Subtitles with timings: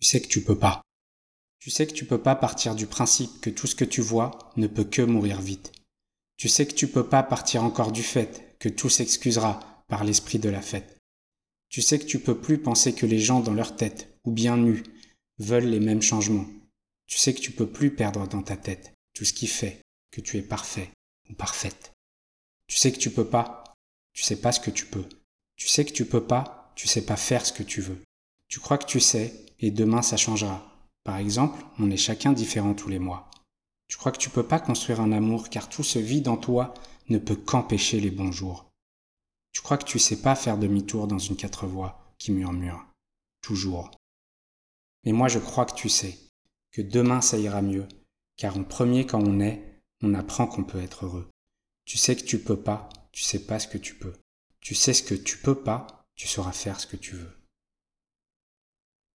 [0.00, 0.82] Tu sais que tu peux pas.
[1.58, 4.52] Tu sais que tu peux pas partir du principe que tout ce que tu vois
[4.56, 5.72] ne peut que mourir vite.
[6.36, 10.38] Tu sais que tu peux pas partir encore du fait que tout s'excusera par l'esprit
[10.38, 10.96] de la fête.
[11.68, 14.56] Tu sais que tu peux plus penser que les gens dans leur tête, ou bien
[14.56, 14.84] nus,
[15.38, 16.46] veulent les mêmes changements.
[17.06, 20.20] Tu sais que tu peux plus perdre dans ta tête tout ce qui fait que
[20.20, 20.90] tu es parfait
[21.28, 21.92] ou parfaite.
[22.68, 23.64] Tu sais que tu peux pas,
[24.12, 25.06] tu sais pas ce que tu peux.
[25.56, 28.00] Tu sais que tu peux pas, tu sais pas faire ce que tu veux.
[28.48, 30.64] Tu crois que tu sais, et demain ça changera.
[31.04, 33.30] Par exemple, on est chacun différent tous les mois.
[33.88, 36.74] Tu crois que tu peux pas construire un amour car tout ce vide en toi
[37.08, 38.70] ne peut qu'empêcher les bons jours?
[39.52, 42.86] Tu crois que tu sais pas faire demi-tour dans une quatre voies qui murmure.
[43.40, 43.90] Toujours.
[45.04, 46.18] Mais moi je crois que tu sais,
[46.70, 47.88] que demain ça ira mieux,
[48.36, 51.30] car en premier quand on est, on apprend qu'on peut être heureux.
[51.86, 54.14] Tu sais que tu peux pas, tu sais pas ce que tu peux.
[54.60, 57.37] Tu sais ce que tu peux pas, tu sauras faire ce que tu veux.